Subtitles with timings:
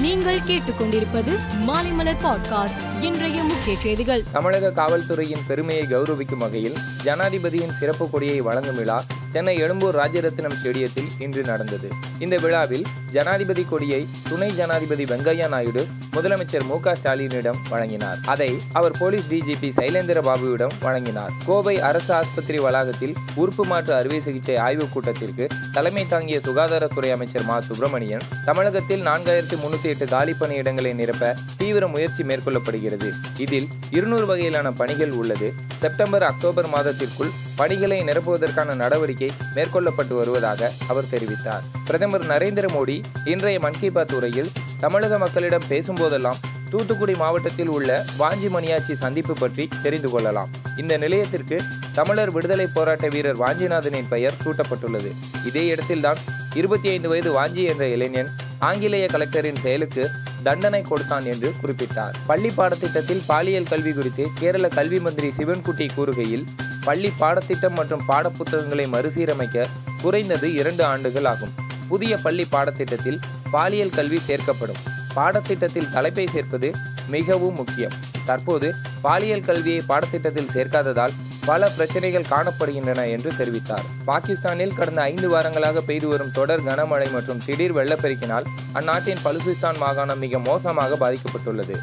[0.00, 4.22] நீங்கள் கேட்டுக்கொண்டிருப்பது மாலைமலர் பாட்காஸ்ட் இன்றைய முக்கிய செய்திகள்.
[4.32, 11.42] தமிழக காவல்துறையின் பெருமையை கௌரவிக்கும் வகையில் ஜனாதிபதியின் சிறப்பு கொடியை வழங்கும் விழா சென்னை எழும்பூர் ராஜரத்னம் ஸ்டேடியத்தில் இன்று
[11.42, 11.88] நடந்தது.
[12.18, 15.86] இந்த விழாவில் ஜனாதிபதி கொடியை துணை ஜனாதிபதி வெங்கையா நாயுடு
[16.16, 18.18] முதலமைச்சர் மு க ஸ்டாலினிடம் வழங்கினார்.
[18.26, 21.30] அதை அவர் போலீஸ் டிஜிபி சைலேந்திர பாபுவிடம் வழங்கினார்.
[21.46, 27.60] கோவை அரசு ஆஸ்பத்திரி வளாகத்தில் உறுப்பு மாற்று அறுவை சிகிச்சை ஆய்வுக் கூட்டத்திற்கு தலைமை தாங்கிய சுகாதாரத்துறை அமைச்சர் மா.
[27.60, 33.12] சுப்பிரமணியன் தமிழகத்தில் நான்காயிரத்தி முன்னூத்தி எட்டு காலி பணியிடங்களை நிரப்ப தீவிர முயற்சி மேற்கொள்ளப்படுகிறது.
[33.36, 35.52] இதில் இருநூறு வகையிலான பணிகள் உள்ளது.
[35.76, 41.62] செப்டம்பர் அக்டோபர் மாதத்திற்குள் பணிகளை நிரப்புவதற்கான நடவடிக்கை மேற்கொள்ளப்பட்டு வருவதாக அவர் தெரிவித்தார்.
[41.84, 44.50] பிரதமர் நரேந்திர மோடி இன்றைய மன் கி பாத் உரையில்
[44.80, 46.40] தமிழக மக்களிடம் பேசும்போதெல்லாம்
[46.70, 50.50] தூத்துக்குடி மாவட்டத்தில் உள்ள வாஞ்சி மணியாச்சி சந்திப்பு பற்றி தெரிந்து கொள்ளலாம்.
[50.76, 55.12] இந்த நிலையத்திற்கு தமிழர் விடுதலை போராட்ட வீரர் வாஞ்சிநாதனின் பெயர் சூட்டப்பட்டுள்ளது.
[55.46, 56.16] இதே இடத்தில்தான்
[56.54, 60.10] இருபத்தி ஐந்து வயது வாஞ்சி என்ற இளைஞன் ஆங்கிலேய கலெக்டரின் செயலுக்கு
[60.42, 62.14] தண்டனை கொடுத்தான் என்று குறிப்பிட்டார்.
[62.26, 66.46] பள்ளி பாடத்திட்டத்தில் பாலியல் கல்வி குறித்து கேரள கல்வி மந்திரி சிவன்குட்டி கூறுகையில்
[66.84, 69.66] பள்ளி பாடத்திட்டம் மற்றும் பாடப்புத்தகங்களை மறுசீரமைக்க
[70.02, 71.59] குறைந்தது இரண்டு ஆண்டுகள் ஆகும்.
[71.90, 73.20] புதிய பள்ளி பாடத்திட்டத்தில்
[73.54, 74.80] பாலியல் கல்வி சேர்க்கப்படும்.
[75.16, 76.68] பாடத்திட்டத்தில் தலைப்பை சேர்ப்பது
[77.14, 77.96] மிகவும் முக்கியம்.
[78.28, 78.68] தற்போது
[79.06, 81.14] பாலியல் கல்வியை பாடத்திட்டத்தில் சேர்க்காததால்
[81.48, 83.86] பல பிரச்சனைகள் காணப்படுகின்றன என்று தெரிவித்தார்.
[84.10, 90.38] பாகிஸ்தானில் கடந்த ஐந்து வாரங்களாக பெய்து வரும் தொடர் கனமழை மற்றும் திடீர் வெள்ளப்பெருக்கினால் அந்நாட்டின் பலுசிஸ்தான் மாகாணம் மிக
[90.38, 91.76] மோசமாக பாதிக்கப்பட்டுள்ளது.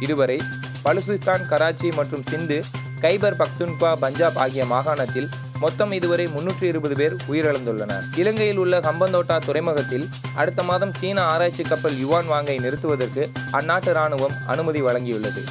[0.00, 0.38] இதுவரை
[0.84, 2.58] பலுசிஸ்தான் கராச்சி மற்றும் சிந்து
[3.00, 5.28] கைபர் பக்துன்பா பஞ்சாப் ஆகிய மாகாணத்தில்
[5.64, 8.04] மொத்தம் இதுவரை முன்னூற்றி இருபது பேர் உயிரிழந்துள்ளனர்.
[8.20, 10.06] இலங்கையில் உள்ள ஹம்பந்தோட்டா துறைமுகத்தில்
[10.40, 13.24] அடுத்த மாதம் சீன ஆராய்ச்சி கப்பல் யுவான் வாங்கை நிறுத்துவதற்கு
[13.58, 15.42] அந்நாட்டு ராணுவம் அனுமதி வழங்கியுள்ளது.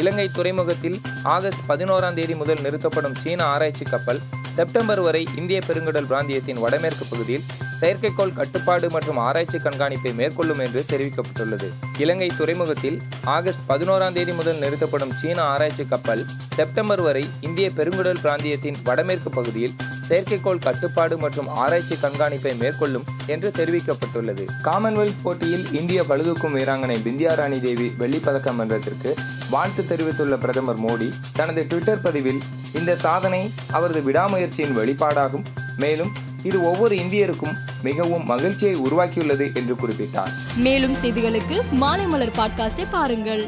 [0.00, 0.98] இலங்கை துறைமுகத்தில்
[1.34, 4.20] ஆகஸ்ட் பதினோராம் தேதி முதல் நிறுத்தப்படும் சீன ஆராய்ச்சி கப்பல்
[4.56, 7.46] செப்டம்பர் வரை இந்திய பெருங்கடல் பிராந்தியத்தின் வடமேற்கு பகுதியில்
[7.80, 11.68] செயற்கைக்கோள் கட்டுப்பாடு மற்றும் ஆராய்ச்சி கண்காணிப்பை மேற்கொள்ளும் என்று தெரிவிக்கப்பட்டுள்ளது.
[11.98, 16.24] இலங்கை துறைமுகத்தில் ஆகஸ்ட் பதினோராம் தேதி முதல் நிறுத்தப்படும் சீன ஆராய்ச்சி கப்பல்
[16.54, 19.74] செப்டம்பர் வரை இந்திய பெருங்குடல் பிராந்தியத்தின் வடமேற்கு பகுதியில்
[20.08, 24.44] செயற்கைக்கோள் கட்டுப்பாடு மற்றும் ஆராய்ச்சி கண்காணிப்பை மேற்கொள்ளும் என்று தெரிவிக்கப்பட்டுள்ளது.
[24.64, 29.12] காமன்வெல்த் போட்டியில் இந்திய பழுதூக்கும் வீராங்கனை பிந்தியா ராணி தேவி வெள்ளிப்பதக்கம் வென்றதற்கு
[29.50, 32.40] வாழ்த்து தெரிவித்துள்ள பிரதமர் மோடி தனது ட்விட்டர் பதிவில்
[32.72, 35.44] இந்த சாதனை அவரது விடாமுயற்சியின் வெளிப்பாடாகும்.
[35.76, 36.12] மேலும்
[36.46, 40.32] இது ஒவ்வொரு இந்தியருக்கும் மிகவும் மகிழ்ச்சியை உருவாக்கியுள்ளது என்று குறிப்பிட்டார்.
[40.56, 43.44] மேலும் செய்திகளுக்கு மாலை மலர் பாட்காஸ்டை பாருங்கள்.